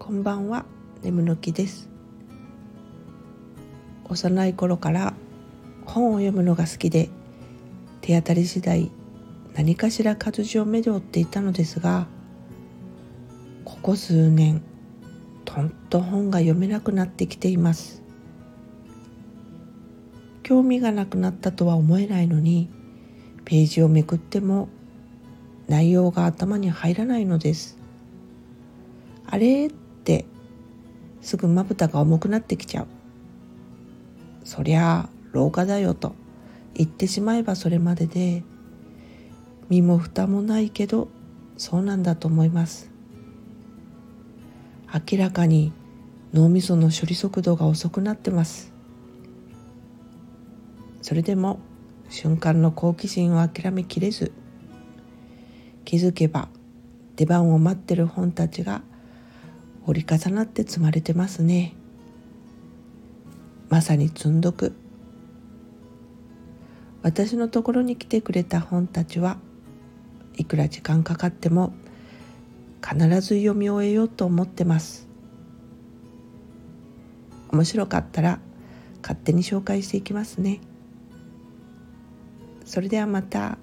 [0.00, 0.64] こんばんは。
[1.02, 1.90] 眠ぬきです。
[4.08, 5.12] 幼い頃から
[5.84, 7.10] 本を読むのが好きで
[8.00, 8.90] 手当たり次第
[9.54, 12.06] 何かしら活字を目で追っていたのですが
[13.66, 14.62] ここ数年
[15.44, 18.02] とんと本が読めなくなってきています。
[20.42, 22.70] 興味がなくなったとは思えないのに
[23.44, 24.70] ページをめくっても
[25.68, 27.76] 内容が頭に入らないのです。
[29.26, 29.70] あれ
[31.20, 32.86] すぐまぶたが重くなってきちゃう。
[34.44, 36.14] そりゃあ老化だよと。
[36.74, 38.42] 言ってしまえばそれまでで
[39.68, 41.08] 身も蓋もないけど
[41.56, 42.90] そうなんだと思います。
[44.92, 45.72] 明らかに
[46.32, 48.72] 脳みその処理速度が遅くなってます。
[51.02, 51.60] それでも
[52.08, 54.32] 瞬間の好奇心を諦めきれず
[55.84, 56.48] 気づけば
[57.16, 58.82] 出番を待ってる本たちが
[59.86, 61.74] 折り重なって積まれてますね。
[63.68, 64.74] まさに積んどく。
[67.02, 69.38] 私のところに来てくれた本たちは
[70.36, 71.72] いくら時間かかっても
[72.86, 75.08] 必ず読み終えようと思ってます。
[77.52, 78.38] 面白かったら
[79.02, 80.60] 勝手に紹介していきますね。
[82.64, 83.58] それではまた。